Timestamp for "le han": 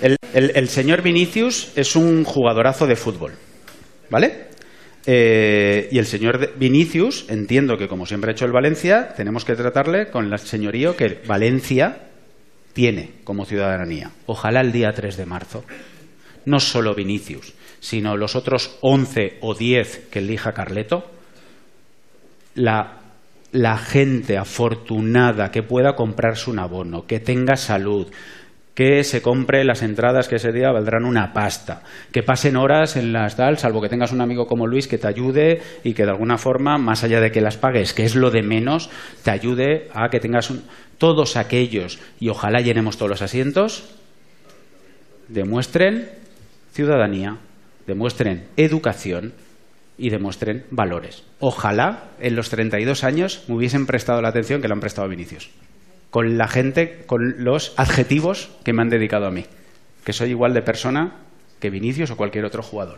54.68-54.80